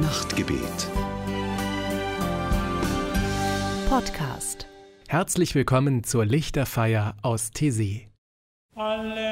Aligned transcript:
Nachtgebet. 0.00 0.90
Podcast. 3.88 4.66
Herzlich 5.06 5.54
willkommen 5.54 6.02
zur 6.02 6.24
Lichterfeier 6.26 7.14
aus 7.22 7.52
Tessé. 7.54 8.08
Alléluia. 8.74 9.23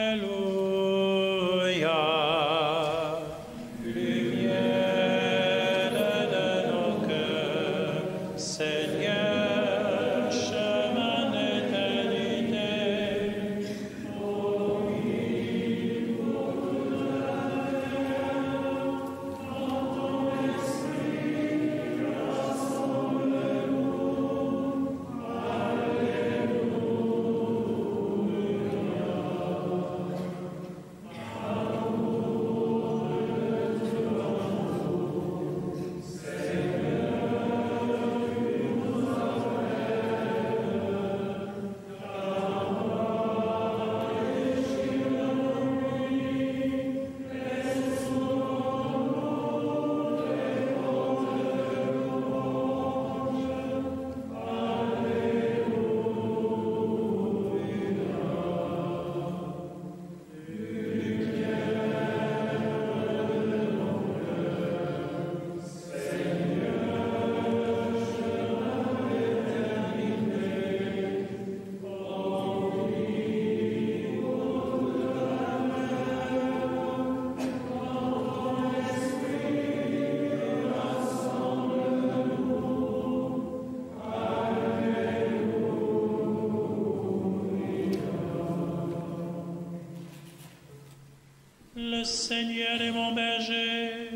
Seigneur 92.32 92.80
est 92.80 92.92
mon 92.92 93.12
berger, 93.12 94.08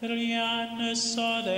rien 0.00 0.74
ne 0.80 0.94
saurait 0.94 1.57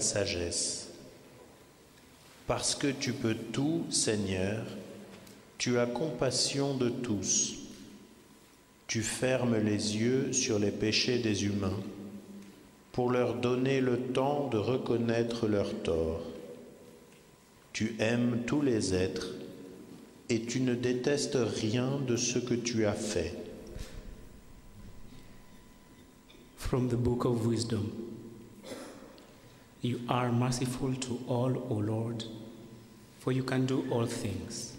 sagesse. 0.00 0.88
Parce 2.46 2.74
que 2.74 2.88
tu 2.88 3.12
peux 3.12 3.34
tout, 3.34 3.84
Seigneur, 3.90 4.64
tu 5.58 5.78
as 5.78 5.86
compassion 5.86 6.74
de 6.76 6.88
tous. 6.88 7.54
Tu 8.88 9.02
fermes 9.02 9.56
les 9.56 9.96
yeux 9.96 10.32
sur 10.32 10.58
les 10.58 10.70
péchés 10.70 11.18
des 11.18 11.44
humains 11.44 11.78
pour 12.92 13.10
leur 13.10 13.36
donner 13.36 13.80
le 13.80 13.98
temps 13.98 14.48
de 14.48 14.58
reconnaître 14.58 15.46
leurs 15.46 15.82
torts. 15.82 16.24
Tu 17.72 17.96
aimes 18.00 18.42
tous 18.46 18.60
les 18.60 18.94
êtres 18.94 19.28
et 20.28 20.42
tu 20.42 20.60
ne 20.60 20.74
détestes 20.74 21.38
rien 21.40 21.98
de 22.06 22.16
ce 22.16 22.38
que 22.38 22.54
tu 22.54 22.84
as 22.84 22.92
fait. 22.92 23.34
From 26.56 26.88
the 26.88 26.96
Book 26.96 27.24
of 27.24 27.46
Wisdom 27.46 27.86
You 29.82 30.00
are 30.08 30.30
merciful 30.30 30.94
to 30.94 31.20
all, 31.26 31.66
O 31.68 31.74
Lord, 31.74 32.22
for 33.18 33.32
you 33.32 33.42
can 33.42 33.66
do 33.66 33.84
all 33.90 34.06
things, 34.06 34.74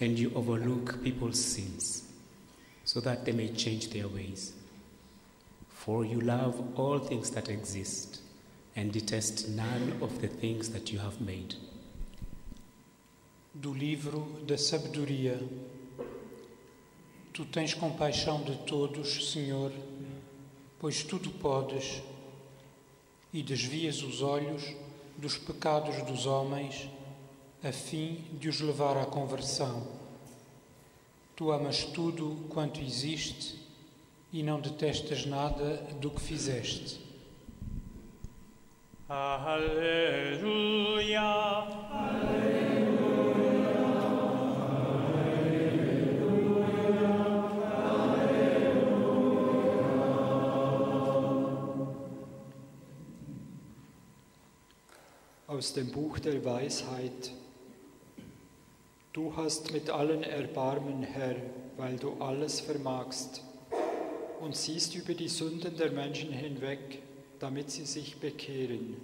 and 0.00 0.18
you 0.18 0.32
overlook 0.34 1.04
people's 1.04 1.38
sins, 1.38 2.04
so 2.86 2.98
that 3.00 3.26
they 3.26 3.32
may 3.32 3.48
change 3.48 3.90
their 3.90 4.08
ways. 4.08 4.54
For 5.68 6.06
you 6.06 6.18
love 6.22 6.78
all 6.78 6.98
things 6.98 7.28
that 7.32 7.50
exist, 7.50 8.22
and 8.74 8.90
detest 8.90 9.50
none 9.50 9.98
of 10.00 10.22
the 10.22 10.28
things 10.28 10.70
that 10.70 10.90
you 10.90 10.98
have 10.98 11.20
made. 11.20 11.54
Do 13.60 13.74
livro 13.74 14.26
da 14.46 14.56
sabedoria. 14.56 15.38
Tu 17.34 17.44
tens 17.44 17.74
compaixão 17.74 18.42
de 18.44 18.56
todos, 18.66 19.30
Senhor, 19.30 19.70
pois 20.78 21.02
tudo 21.02 21.30
podes, 21.32 22.00
e 23.32 23.42
desvias 23.42 24.02
os 24.02 24.20
olhos 24.22 24.74
dos 25.16 25.38
pecados 25.38 26.02
dos 26.04 26.26
homens, 26.26 26.88
a 27.62 27.72
fim 27.72 28.24
de 28.32 28.48
os 28.48 28.60
levar 28.60 28.96
à 28.96 29.06
conversão. 29.06 29.86
Tu 31.34 31.50
amas 31.50 31.84
tudo 31.84 32.36
quanto 32.48 32.80
existe 32.80 33.56
e 34.32 34.42
não 34.42 34.60
detestas 34.60 35.24
nada 35.24 35.76
do 36.00 36.10
que 36.10 36.20
fizeste. 36.20 37.00
Alléluia. 39.08 39.92
Aus 55.62 55.74
dem 55.74 55.92
Buch 55.92 56.18
der 56.18 56.44
Weisheit. 56.44 57.30
Du 59.12 59.36
hast 59.36 59.72
mit 59.72 59.90
allen 59.90 60.24
Erbarmen, 60.24 61.04
Herr, 61.04 61.36
weil 61.76 61.94
du 61.98 62.14
alles 62.14 62.58
vermagst 62.58 63.42
und 64.40 64.56
siehst 64.56 64.96
über 64.96 65.14
die 65.14 65.28
Sünden 65.28 65.76
der 65.76 65.92
Menschen 65.92 66.32
hinweg, 66.32 67.00
damit 67.38 67.70
sie 67.70 67.86
sich 67.86 68.16
bekehren. 68.16 68.96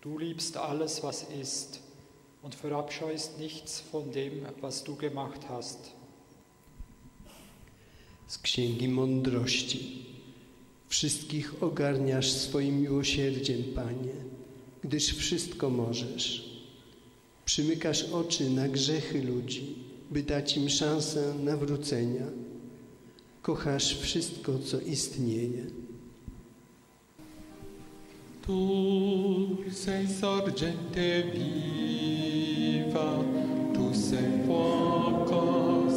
Du 0.00 0.16
liebst 0.16 0.56
alles, 0.56 1.02
was 1.02 1.24
ist, 1.24 1.80
und 2.44 2.54
verabscheust 2.54 3.40
nichts 3.40 3.80
von 3.80 4.12
dem, 4.12 4.46
was 4.60 4.84
du 4.84 4.94
gemacht 4.94 5.40
hast. 5.48 5.90
Z 8.28 8.42
Księgi 8.42 8.88
Mądrości. 8.88 10.06
Wszystkich 10.88 11.62
ogarniasz 11.62 12.30
swoim 12.30 12.80
miłosierdziem, 12.80 13.64
Panie, 13.74 14.37
gdyż 14.84 15.14
wszystko 15.14 15.70
możesz. 15.70 16.48
Przymykasz 17.44 18.04
oczy 18.04 18.50
na 18.50 18.68
grzechy 18.68 19.22
ludzi, 19.22 19.74
by 20.10 20.22
dać 20.22 20.56
im 20.56 20.68
szansę 20.68 21.34
nawrócenia. 21.44 22.26
Kochasz 23.42 23.98
wszystko, 23.98 24.58
co 24.58 24.80
istnieje. 24.80 25.64
Tu 28.46 29.56
sei 29.72 30.06
sorgente 30.20 31.22
viva, 31.34 33.24
tu 33.74 33.94
sei 33.94 34.46
fuoco, 34.46 35.87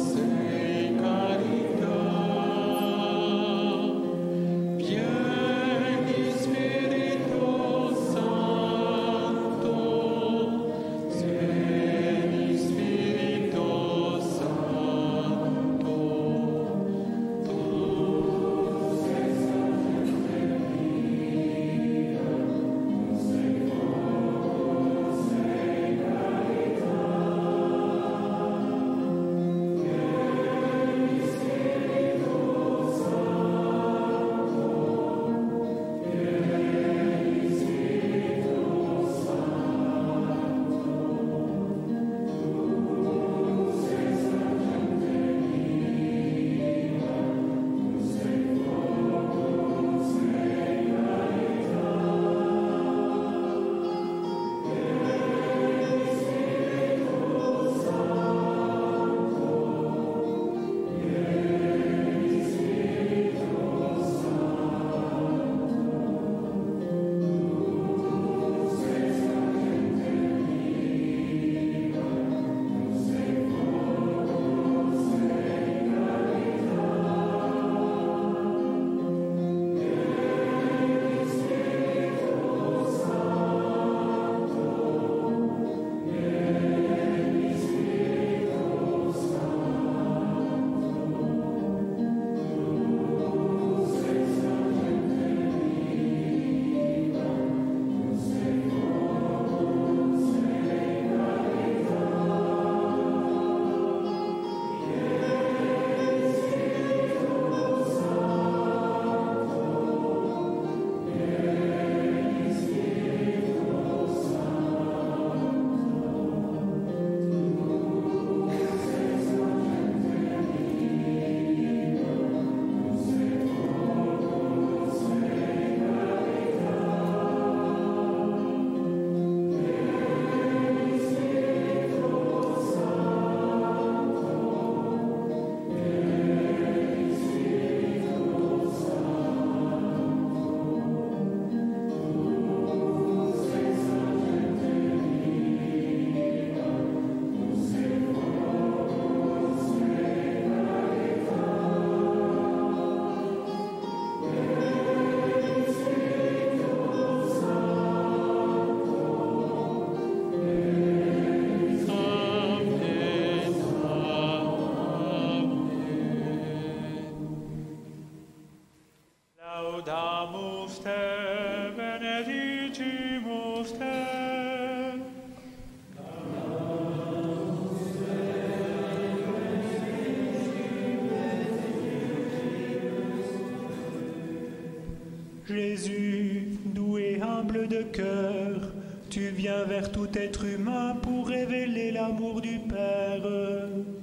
Jésus, 185.48 186.58
doux 186.64 186.98
et 186.98 187.20
humble 187.20 187.66
de 187.66 187.82
cœur, 187.82 188.72
tu 189.10 189.28
viens 189.28 189.64
vers 189.64 189.90
tout 189.90 190.08
être 190.14 190.44
humain 190.44 190.96
pour 191.02 191.26
révéler 191.26 191.90
l'amour 191.90 192.40
du 192.40 192.58
Père. 192.60 193.22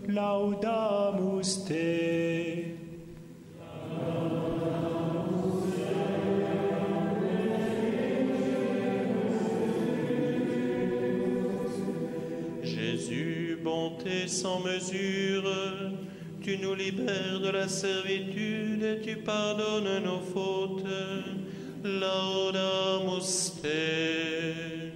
Laudamus 0.07 1.65
te. 1.65 2.79
Jésus, 12.63 13.57
bonté 13.63 14.27
sans 14.27 14.59
mesure, 14.59 15.28
tu 16.49 16.57
nous 16.57 16.73
libères 16.73 17.39
de 17.39 17.49
la 17.49 17.67
servitude 17.67 18.81
et 18.81 19.01
tu 19.01 19.17
pardonnes 19.17 20.03
nos 20.03 20.19
fautes. 20.19 20.83
Laudamus 21.83 23.53
te. 23.61 24.89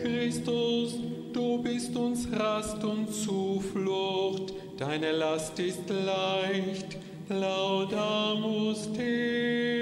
Christus, 0.00 0.98
du 1.32 1.58
bist 1.62 1.96
uns 1.96 2.28
Rast 2.32 2.84
und 2.84 3.12
Zuflucht, 3.12 4.54
deine 4.78 5.10
Last 5.10 5.58
ist 5.58 5.88
leicht. 5.88 6.96
Laudamus 7.28 8.92
te. 8.92 9.81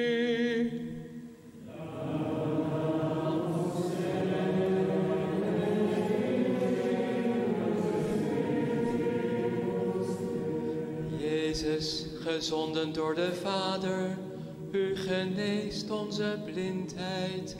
Gezonden 11.80 12.92
door 12.92 13.14
de 13.14 13.34
Vader, 13.42 14.18
u 14.72 14.96
geneest 14.96 15.90
onze 15.90 16.38
blindheid. 16.44 17.56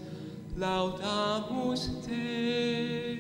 Laudamus 0.57 1.89
Te. 2.07 3.19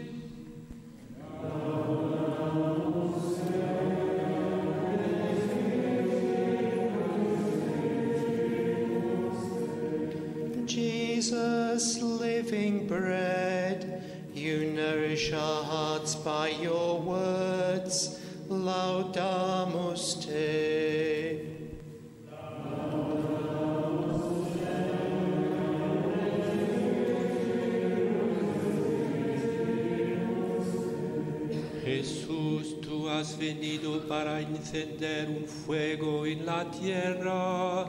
Encender 34.72 35.28
un 35.28 35.46
fuego 35.46 36.24
en 36.26 36.46
la 36.46 36.70
tierra. 36.70 37.86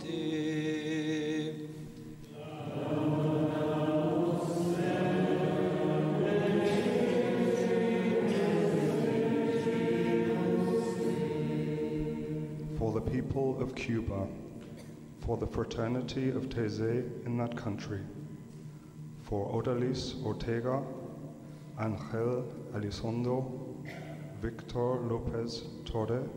Te. 0.00 1.52
for 12.78 12.92
the 12.92 13.00
people 13.00 13.60
of 13.60 13.74
Cuba, 13.74 14.26
for 15.20 15.36
the 15.36 15.46
fraternity 15.46 16.30
of 16.30 16.48
Teze 16.48 17.04
in 17.26 17.36
that 17.36 17.54
country, 17.56 18.00
for 19.22 19.46
Odalis 19.52 20.24
Ortega, 20.24 20.82
Angel 21.78 22.44
Elizondo, 22.74 23.61
Victor 24.42 24.98
Lopez 25.08 25.62
Torre, 25.84 26.28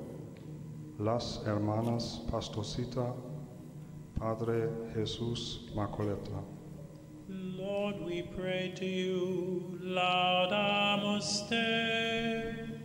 Las 1.00 1.42
Hermanas 1.44 2.22
Pastosita, 2.30 3.16
Padre 4.20 4.70
Jesus 4.94 5.62
Macoleta. 5.76 6.44
Lord, 7.28 8.06
we 8.06 8.22
pray 8.22 8.74
to 8.76 8.86
you, 8.86 9.80
laudamus 9.82 11.50
te. 11.50 12.76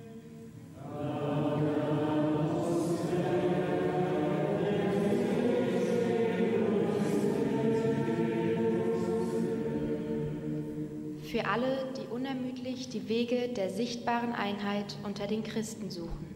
Für 11.30 11.44
alle, 11.46 11.84
die 11.84 11.89
unermüdlich 12.10 12.88
die 12.88 13.08
Wege 13.08 13.48
der 13.48 13.70
sichtbaren 13.70 14.32
Einheit 14.32 14.96
unter 15.04 15.26
den 15.26 15.42
Christen 15.42 15.90
suchen. 15.90 16.34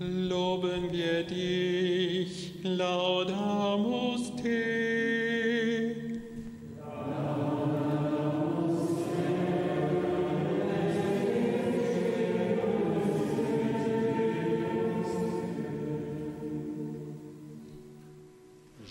Loben 0.00 0.92
wir 0.92 1.22
dich, 1.22 2.54
Laudamus 2.62 4.34
Te. 4.36 6.04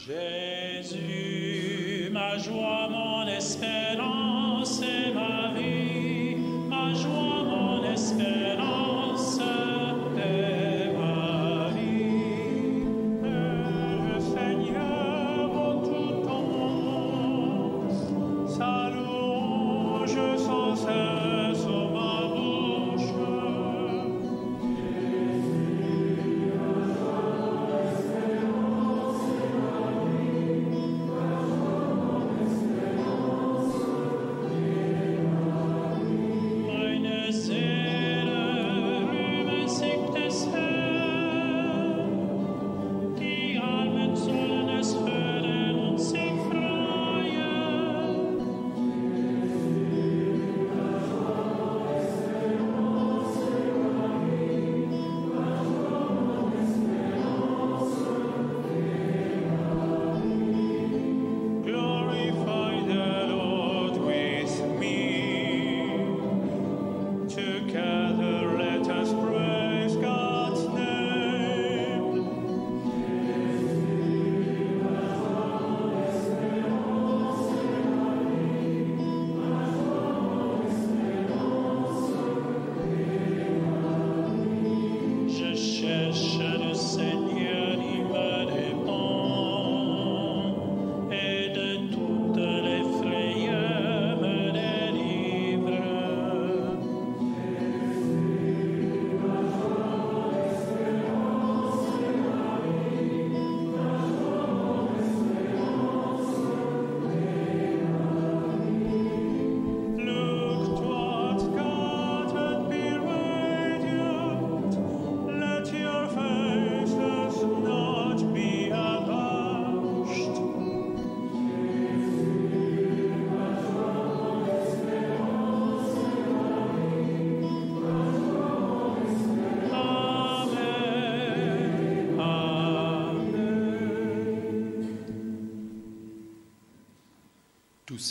Jésus, 0.05 1.00
ma 2.12 2.36
joie, 2.36 2.72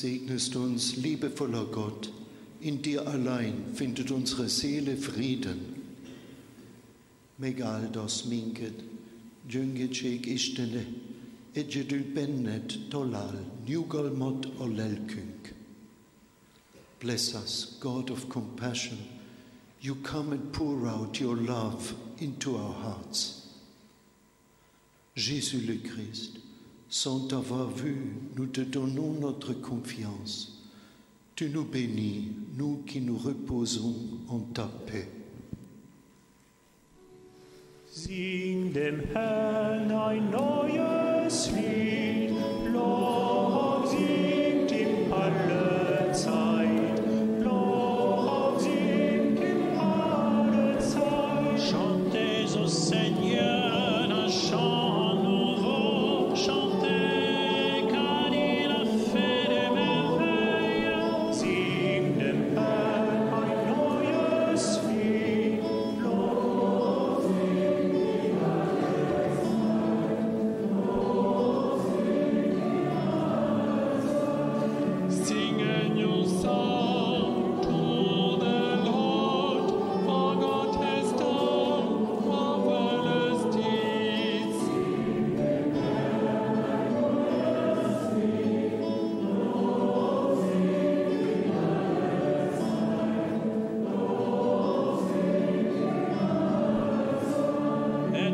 segnest 0.03 0.57
uns, 0.57 0.97
liebevoller 0.97 1.67
Gott, 1.71 2.11
in 2.61 2.83
dir 2.83 3.07
allein 3.07 3.75
findet 3.75 4.11
unsere 4.11 4.49
Seele 4.49 4.97
Frieden. 4.97 5.61
Megaldos 7.39 8.25
minket, 8.27 8.83
djungecek 9.49 10.27
istene, 10.27 10.85
edjedul 11.55 12.03
bennet 12.15 12.91
tolal, 12.91 13.39
newgalmot 13.67 14.47
olelkünk. 14.59 15.55
Bless 17.01 17.35
us, 17.35 17.77
God 17.81 18.11
of 18.11 18.29
compassion. 18.29 18.99
You 19.81 19.97
come 20.03 20.33
and 20.33 20.53
pour 20.53 20.87
out 20.87 21.21
your 21.21 21.37
love 21.37 21.95
into 22.19 22.57
our 22.57 22.75
hearts. 22.75 23.49
Jésus 25.17 25.67
le 25.67 25.77
Christ, 25.77 26.39
sans 26.93 27.21
t'avoir 27.21 27.71
vu, 27.71 27.97
nous 28.37 28.45
te 28.45 28.61
donnons 28.61 29.13
notre 29.13 29.55
confiance. 29.55 30.63
Tu 31.35 31.49
nous 31.49 31.65
bénis, 31.65 32.33
nous 32.59 32.83
qui 32.87 33.01
nous 33.01 33.17
reposons 33.17 33.95
en 34.29 34.41
ta 34.41 34.69
paix. 34.87 35.09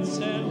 yourself. 0.09 0.48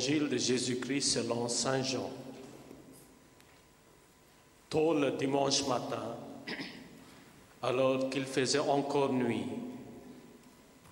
De 0.00 0.38
Jésus-Christ 0.38 1.12
selon 1.12 1.46
Saint 1.46 1.82
Jean. 1.82 2.10
Tôt 4.70 4.94
le 4.94 5.10
dimanche 5.10 5.66
matin, 5.66 6.16
alors 7.62 8.08
qu'il 8.08 8.24
faisait 8.24 8.60
encore 8.60 9.12
nuit, 9.12 9.44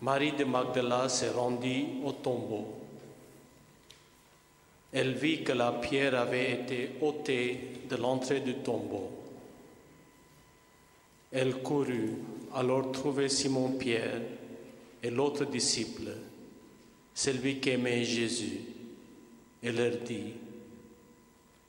Marie 0.03 0.33
de 0.33 0.45
Magdala 0.45 1.09
se 1.09 1.25
rendit 1.25 1.87
au 2.05 2.13
tombeau. 2.13 2.75
Elle 4.93 5.15
vit 5.15 5.43
que 5.43 5.53
la 5.53 5.73
pierre 5.73 6.15
avait 6.15 6.53
été 6.53 6.91
ôtée 7.01 7.81
de 7.89 7.97
l'entrée 7.97 8.41
du 8.41 8.57
tombeau. 8.57 9.09
Elle 11.33 11.63
courut 11.63 12.13
alors 12.55 12.93
trouver 12.93 13.31
Simon-Pierre 13.31 14.21
et 15.03 15.09
l'autre 15.09 15.47
disciple, 15.47 16.11
celui 17.15 17.59
qu'aimait 17.59 18.05
Jésus, 18.05 18.61
et 19.63 19.73
leur 19.73 19.97
dit, 20.05 20.35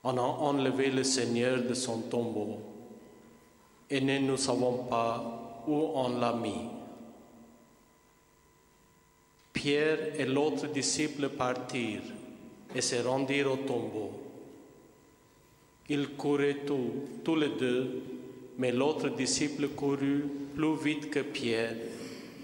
on 0.02 0.16
a 0.16 0.22
enlevé 0.22 0.90
le 0.90 1.04
Seigneur 1.04 1.62
de 1.62 1.74
son 1.74 2.02
tombeau 2.02 2.58
et 3.90 4.00
nous 4.00 4.32
ne 4.32 4.36
savons 4.36 4.84
pas 4.84 5.62
où 5.66 5.90
on 5.94 6.20
l'a 6.20 6.32
mis. 6.32 6.68
Pierre 9.52 10.18
et 10.18 10.24
l'autre 10.24 10.68
disciple 10.68 11.28
partirent 11.28 12.00
et 12.74 12.80
se 12.80 12.96
rendirent 12.96 13.52
au 13.52 13.56
tombeau. 13.56 14.12
Ils 15.88 16.10
couraient 16.10 16.60
tous, 16.64 16.92
tous 17.24 17.34
les 17.34 17.48
deux, 17.48 18.02
mais 18.58 18.70
l'autre 18.70 19.08
disciple 19.08 19.68
courut 19.70 20.24
plus 20.54 20.76
vite 20.76 21.10
que 21.10 21.20
Pierre 21.20 21.74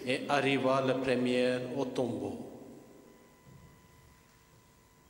et 0.04 0.20
arriva 0.28 0.84
le 0.84 0.94
premier 0.94 1.58
au 1.76 1.84
tombeau. 1.84 2.45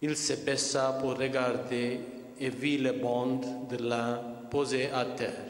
Il 0.08 0.16
se 0.16 0.34
baissa 0.34 0.96
pour 1.00 1.18
regarder 1.18 1.98
et 2.38 2.48
vit 2.48 2.78
les 2.78 2.92
bandes 2.92 3.66
de 3.68 3.76
lin 3.78 4.20
posées 4.48 4.88
à 4.88 5.04
terre. 5.04 5.48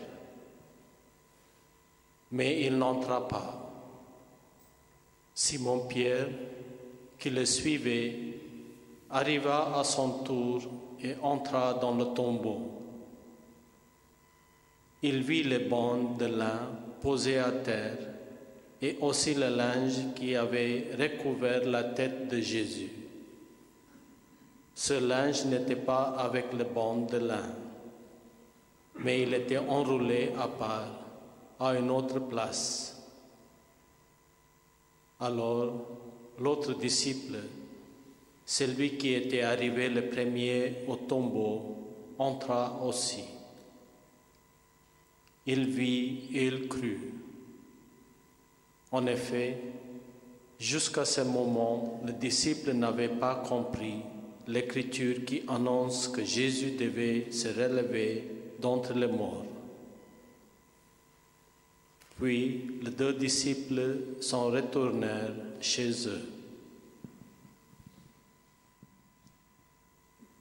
Mais 2.30 2.62
il 2.62 2.78
n'entra 2.78 3.28
pas. 3.28 3.70
Simon-Pierre, 5.34 6.28
qui 7.18 7.28
le 7.28 7.44
suivait, 7.44 8.16
arriva 9.10 9.78
à 9.78 9.84
son 9.84 10.24
tour 10.24 10.62
et 11.02 11.16
entra 11.20 11.74
dans 11.74 11.94
le 11.94 12.06
tombeau. 12.14 12.62
Il 15.02 15.22
vit 15.22 15.42
les 15.42 15.68
bandes 15.68 16.16
de 16.16 16.26
lin 16.28 16.70
posées 17.02 17.40
à 17.40 17.52
terre 17.52 17.98
et 18.80 18.96
aussi 19.02 19.34
le 19.34 19.50
linge 19.50 20.14
qui 20.14 20.34
avait 20.34 20.92
recouvert 20.98 21.66
la 21.66 21.84
tête 21.84 22.28
de 22.28 22.40
Jésus. 22.40 23.05
Ce 24.78 24.92
linge 24.92 25.46
n'était 25.46 25.74
pas 25.74 26.14
avec 26.18 26.52
les 26.52 26.64
bandes 26.64 27.06
de 27.10 27.16
lin. 27.16 27.50
mais 28.98 29.22
il 29.22 29.32
était 29.32 29.58
enroulé 29.58 30.32
à 30.38 30.48
part, 30.48 30.88
à 31.58 31.74
une 31.78 31.90
autre 31.90 32.18
place. 32.18 32.94
Alors 35.18 35.72
l'autre 36.38 36.74
disciple, 36.74 37.38
celui 38.44 38.98
qui 38.98 39.14
était 39.14 39.42
arrivé 39.42 39.88
le 39.88 40.08
premier 40.10 40.84
au 40.86 40.96
tombeau, 40.96 41.76
entra 42.18 42.82
aussi. 42.82 43.24
Il 45.46 45.68
vit 45.68 46.28
et 46.34 46.46
il 46.48 46.68
crut. 46.68 47.00
En 48.92 49.06
effet, 49.06 49.58
jusqu'à 50.58 51.06
ce 51.06 51.22
moment, 51.22 52.00
le 52.04 52.12
disciple 52.12 52.72
n'avait 52.72 53.08
pas 53.08 53.36
compris 53.36 54.02
l'écriture 54.46 55.24
qui 55.24 55.42
annonce 55.48 56.08
que 56.08 56.24
Jésus 56.24 56.72
devait 56.72 57.30
se 57.32 57.48
relever 57.48 58.24
d'entre 58.60 58.94
les 58.94 59.06
morts. 59.06 59.44
Puis 62.18 62.80
les 62.82 62.90
deux 62.90 63.12
disciples 63.12 63.98
s'en 64.20 64.50
retournèrent 64.50 65.34
chez 65.60 66.08
eux. 66.08 66.32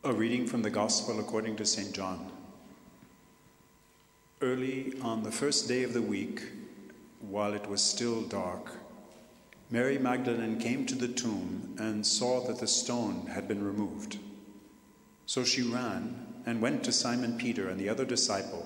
A 0.03 0.13
reading 0.13 0.45
from 0.45 0.61
the 0.61 0.69
Gospel 0.69 1.19
according 1.19 1.55
to 1.55 1.65
St. 1.65 1.91
John. 1.91 2.31
Early 4.39 4.93
on 5.01 5.23
the 5.23 5.31
first 5.31 5.67
day 5.67 5.83
of 5.83 5.93
the 5.93 6.01
week, 6.01 6.41
while 7.21 7.53
it 7.55 7.67
was 7.67 7.81
still 7.81 8.21
dark, 8.21 8.71
Mary 9.71 9.97
Magdalene 9.97 10.59
came 10.59 10.85
to 10.85 10.95
the 10.95 11.07
tomb 11.07 11.75
and 11.79 12.05
saw 12.05 12.45
that 12.45 12.59
the 12.59 12.67
stone 12.67 13.27
had 13.27 13.47
been 13.47 13.63
removed. 13.63 14.19
So 15.25 15.43
she 15.43 15.63
ran 15.63 16.27
and 16.45 16.61
went 16.61 16.83
to 16.83 16.91
Simon 16.91 17.37
Peter 17.37 17.67
and 17.69 17.79
the 17.79 17.89
other 17.89 18.05
disciple, 18.05 18.65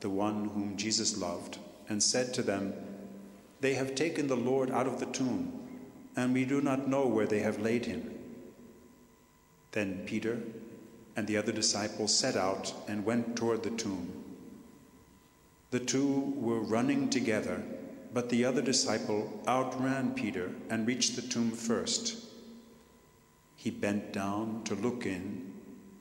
the 0.00 0.10
one 0.10 0.50
whom 0.50 0.76
Jesus 0.76 1.16
loved, 1.16 1.58
and 1.88 2.02
said 2.02 2.34
to 2.34 2.42
them, 2.42 2.74
They 3.60 3.74
have 3.74 3.94
taken 3.94 4.26
the 4.26 4.36
Lord 4.36 4.70
out 4.70 4.86
of 4.86 5.00
the 5.00 5.06
tomb, 5.06 5.60
and 6.14 6.34
we 6.34 6.44
do 6.44 6.60
not 6.60 6.88
know 6.88 7.06
where 7.06 7.26
they 7.26 7.40
have 7.40 7.60
laid 7.60 7.86
him. 7.86 8.14
Then 9.72 10.02
Peter 10.04 10.40
and 11.16 11.26
the 11.26 11.38
other 11.38 11.52
disciple 11.52 12.06
set 12.06 12.36
out 12.36 12.74
and 12.86 13.06
went 13.06 13.34
toward 13.34 13.62
the 13.62 13.70
tomb. 13.70 14.12
The 15.70 15.80
two 15.80 16.34
were 16.36 16.60
running 16.60 17.08
together, 17.08 17.62
but 18.14 18.28
the 18.28 18.44
other 18.44 18.62
disciple 18.62 19.42
outran 19.48 20.14
Peter 20.14 20.52
and 20.70 20.86
reached 20.86 21.16
the 21.16 21.22
tomb 21.22 21.50
first. 21.50 22.16
He 23.56 23.70
bent 23.70 24.12
down 24.12 24.62
to 24.64 24.76
look 24.76 25.04
in 25.04 25.52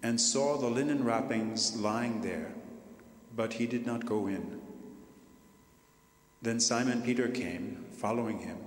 and 0.03 0.21
saw 0.21 0.57
the 0.57 0.69
linen 0.69 1.03
wrappings 1.03 1.75
lying 1.75 2.21
there, 2.21 2.53
but 3.35 3.53
he 3.53 3.65
did 3.65 3.87
not 3.87 4.05
go 4.05 4.27
in. 4.27 4.61
Then 6.41 6.59
Simon 6.59 7.01
Peter 7.01 7.27
came, 7.29 7.85
following 7.97 8.39
him, 8.39 8.57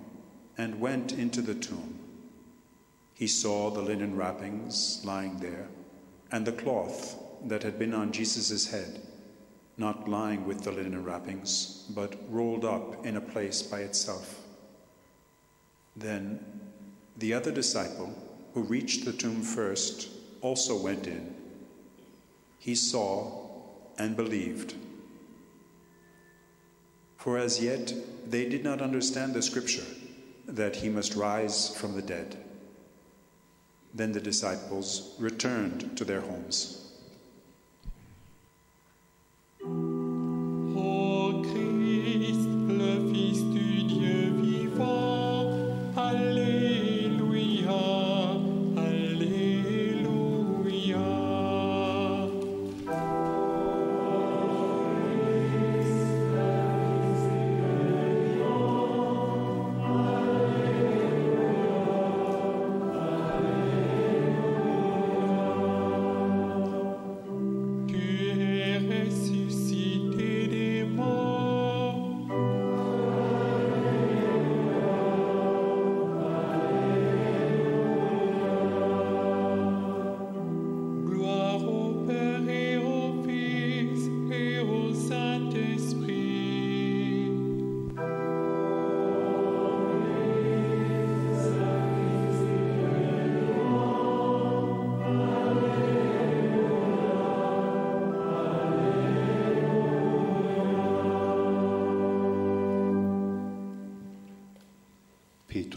and 0.59 0.81
went 0.81 1.13
into 1.13 1.41
the 1.41 1.55
tomb. 1.55 2.01
He 3.15 3.29
saw 3.29 3.71
the 3.71 3.83
linen 3.83 4.17
wrappings 4.17 5.03
lying 5.05 5.39
there, 5.39 5.69
and 6.33 6.45
the 6.45 6.53
cloth 6.53 7.17
that 7.45 7.63
had 7.63 7.79
been 7.79 7.95
on 7.95 8.11
Jesus' 8.11 8.71
head, 8.71 9.03
not 9.79 10.09
lying 10.09 10.47
with 10.47 10.63
the 10.63 10.73
linen 10.73 11.05
wrappings, 11.05 11.85
but 11.95 12.17
rolled 12.31 12.65
up 12.65 13.05
in 13.05 13.17
a 13.17 13.21
place 13.21 13.63
by 13.63 13.81
itself. 13.81 14.41
Then 15.95 16.45
the 17.17 17.35
other 17.35 17.51
disciple, 17.53 18.15
who 18.55 18.63
reached 18.63 19.05
the 19.05 19.13
tomb 19.13 19.43
first, 19.43 20.09
also 20.41 20.77
went 20.77 21.07
in. 21.07 21.35
He 22.59 22.75
saw 22.75 23.49
and 23.99 24.17
believed. 24.17 24.75
For 27.19 27.39
as 27.39 27.63
yet 27.63 27.93
they 28.29 28.49
did 28.49 28.65
not 28.65 28.81
understand 28.81 29.35
the 29.35 29.43
scripture 29.43 29.87
that 30.47 30.77
he 30.77 30.89
must 30.89 31.17
rise 31.17 31.77
from 31.77 31.95
the 31.95 32.03
dead. 32.03 32.37
Then 33.95 34.13
the 34.13 34.21
disciples 34.21 35.17
returned 35.19 35.97
to 35.97 36.05
their 36.05 36.21
homes. 36.21 36.86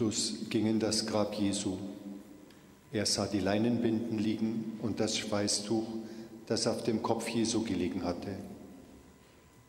Petrus 0.00 0.32
ging 0.48 0.64
in 0.64 0.80
das 0.80 1.04
Grab 1.04 1.34
Jesu. 1.34 1.76
Er 2.90 3.04
sah 3.04 3.26
die 3.26 3.38
Leinenbinden 3.38 4.18
liegen 4.18 4.78
und 4.80 4.98
das 4.98 5.18
Schweißtuch, 5.18 5.86
das 6.46 6.66
auf 6.66 6.82
dem 6.84 7.02
Kopf 7.02 7.28
Jesu 7.28 7.62
gelegen 7.64 8.02
hatte. 8.02 8.30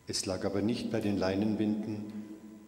Es 0.06 0.24
lag 0.24 0.42
aber 0.46 0.62
nicht 0.62 0.90
bei 0.90 1.00
den 1.00 1.18
Leinenbinden, 1.18 2.14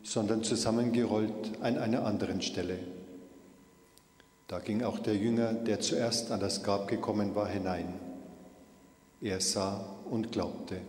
sondern 0.03 0.45
zusammengerollt 0.45 1.53
an 1.63 1.79
einer 1.79 2.05
anderen 2.05 2.43
Stelle. 2.43 2.79
Da 4.47 4.59
ging 4.59 4.83
auch 4.83 4.99
der 4.99 5.17
Jünger, 5.17 5.55
der 5.55 5.81
zuerst 5.81 6.33
an 6.33 6.41
das 6.41 6.63
Grab 6.63 6.87
gekommen 6.87 7.35
war, 7.35 7.49
hinein. 7.49 7.95
Er 9.23 9.41
sah 9.41 9.87
und 10.11 10.33
glaubte. 10.33 10.83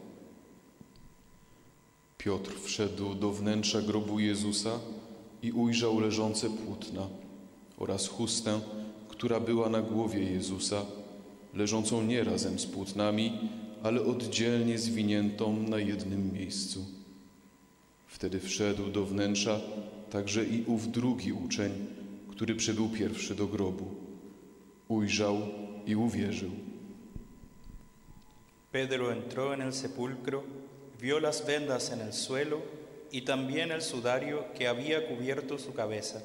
Piotr 2.17 2.51
wszedł 2.51 3.13
do 3.15 3.31
wnętrza 3.31 3.81
grobu 3.81 4.19
Jezusa 4.19 4.79
i 5.45 5.51
ujrzał 5.51 5.99
leżące 5.99 6.49
płótna 6.49 7.07
oraz 7.77 8.07
chustę, 8.07 8.59
która 9.07 9.39
była 9.39 9.69
na 9.69 9.81
głowie 9.81 10.23
Jezusa, 10.23 10.85
leżącą 11.53 12.01
nie 12.01 12.23
razem 12.23 12.59
z 12.59 12.65
płótnami, 12.65 13.49
ale 13.83 14.01
oddzielnie 14.01 14.77
zwiniętą 14.77 15.53
na 15.53 15.79
jednym 15.79 16.33
miejscu. 16.33 16.85
Wtedy 18.07 18.39
wszedł 18.39 18.91
do 18.91 19.05
wnętrza 19.05 19.59
także 20.09 20.45
i 20.45 20.63
ów 20.67 20.91
drugi 20.91 21.33
uczeń, 21.33 21.71
który 22.29 22.55
przybył 22.55 22.89
pierwszy 22.89 23.35
do 23.35 23.47
grobu. 23.47 23.85
Ujrzał 24.87 25.37
i 25.87 25.95
uwierzył. 25.95 26.51
Pedro 28.71 29.13
entró 29.13 29.53
en 29.53 29.61
el 29.61 29.73
sepulcro, 29.73 30.43
vio 31.01 31.19
las 31.19 31.45
vendas 31.45 31.91
en 31.91 32.01
el 32.01 32.13
suelo 32.13 32.61
y 33.15 33.21
también 33.21 33.71
el 33.71 33.81
sudario 33.81 34.47
que 34.57 34.67
había 34.67 35.07
cubierto 35.07 35.57
su 35.57 35.73
cabeza. 35.73 36.21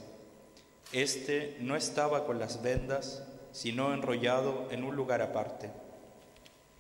Este 0.90 1.57
no 1.61 1.76
estaba 1.76 2.26
con 2.26 2.40
las 2.40 2.64
vendas, 2.64 3.22
sino 3.53 3.94
enrollado 3.94 4.66
en 4.72 4.83
un 4.83 4.96
lugar 4.96 5.22
aparte. 5.22 5.70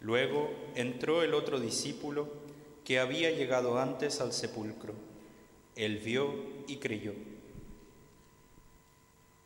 Luego 0.00 0.50
entró 0.74 1.22
el 1.22 1.32
otro 1.32 1.60
discípulo 1.60 2.26
que 2.84 2.98
había 2.98 3.30
llegado 3.30 3.78
antes 3.78 4.20
al 4.20 4.32
sepulcro. 4.32 4.94
Él 5.76 5.98
vio 5.98 6.34
y 6.66 6.78
creyó. 6.78 7.12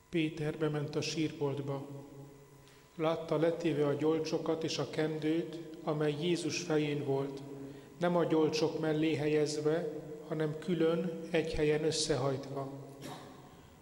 Péter 0.09 0.57
bement 0.57 0.96
a 0.96 1.03
sírboltba. 1.03 1.83
Látta 2.96 3.37
letéve 3.37 3.85
a 3.85 3.92
gyolcsokat 3.92 4.64
és 4.64 4.79
a 4.79 4.90
kendőt, 4.90 5.59
amely 5.83 6.16
Jézus 6.20 6.62
fején 6.62 7.05
volt, 7.05 7.40
nem 7.98 8.16
a 8.16 8.24
gyolcsok 8.24 8.81
mellé 8.81 9.14
helyezve, 9.14 10.04
hanem 10.29 10.59
külön 10.59 11.21
egy 11.31 11.53
helyen 11.53 11.85
összehajtva. 11.85 12.73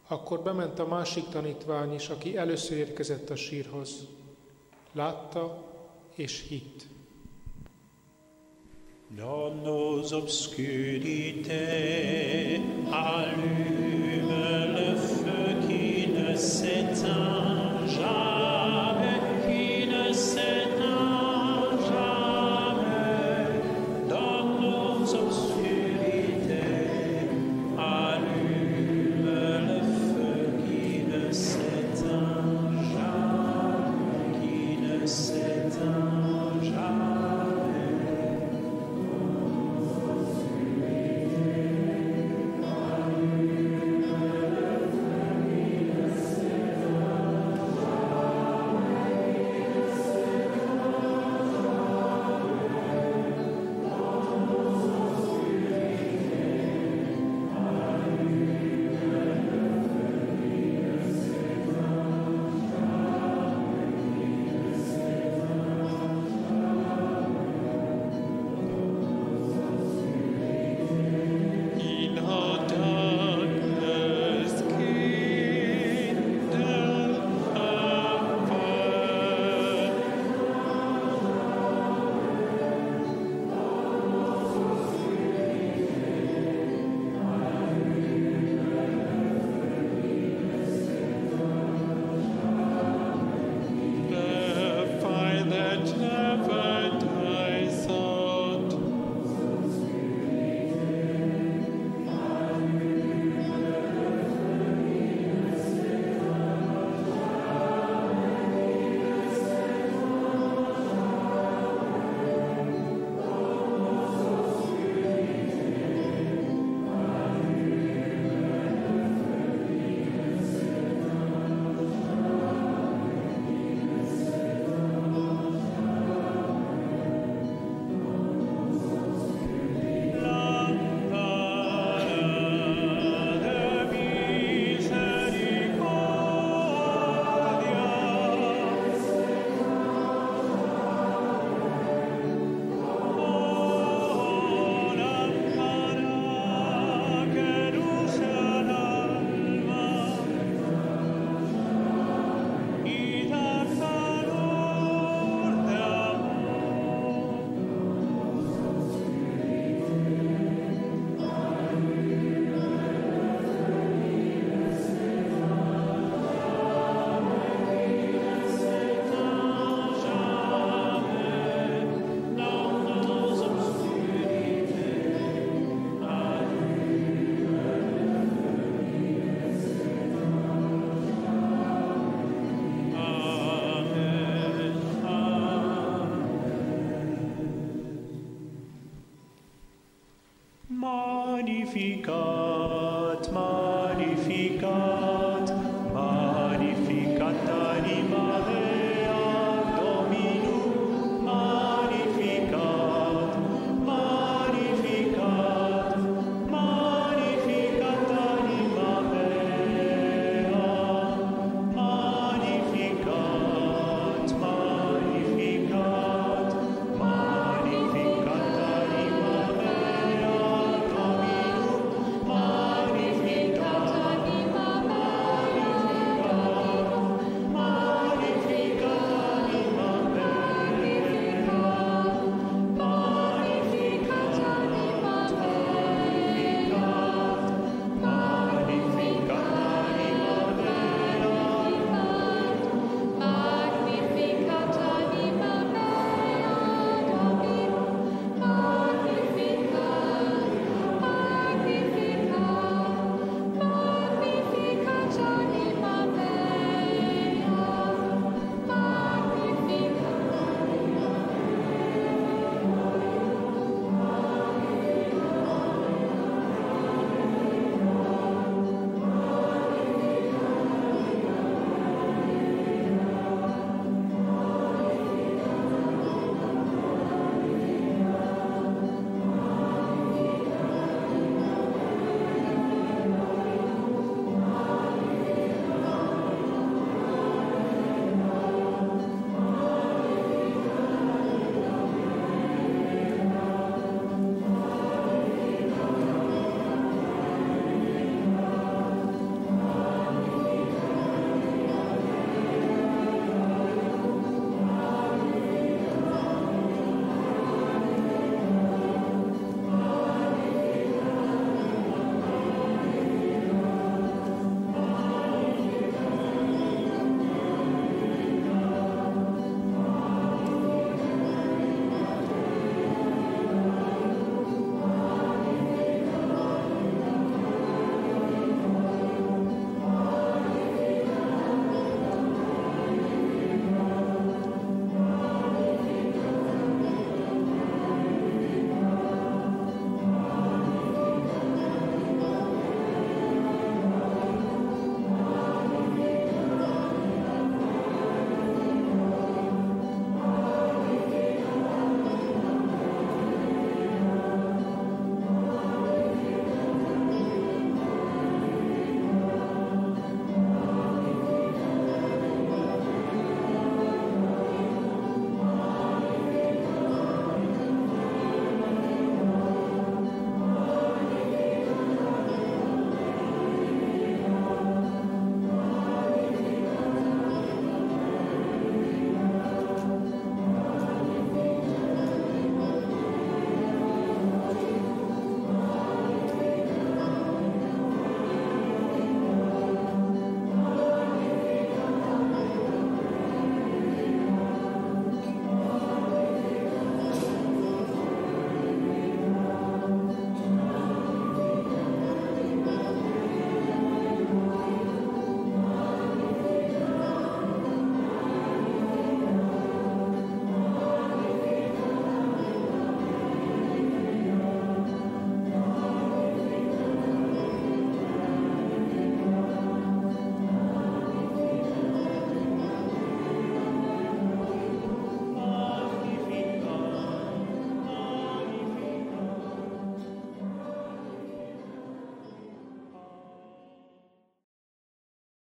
Akkor 0.09 0.43
bement 0.43 0.79
a 0.79 0.87
másik 0.87 1.29
tanítvány 1.29 1.95
is, 1.95 2.09
aki 2.09 2.37
először 2.37 2.77
érkezett 2.79 3.31
a 3.31 3.37
sírhoz. 3.37 4.07
Látta 4.93 5.65
és 6.15 6.45
hitt. 6.49 6.87
Dans 9.17 9.63
nos 9.63 10.11
obscurités, 10.13 11.51
allume 12.91 14.67
le 14.67 14.95
feu 14.97 15.61
qui 15.67 16.07
ne 16.07 16.35
s'éteint 16.35 17.87
jamais, 17.87 18.42